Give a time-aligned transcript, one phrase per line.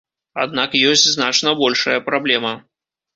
[0.43, 2.55] Аднак ёсць значна большая праблема.